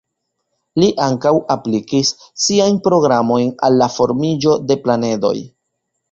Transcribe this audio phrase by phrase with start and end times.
[0.83, 2.09] Li ankaŭ aplikis
[2.45, 5.35] siajn programojn al la formiĝo de planedoj.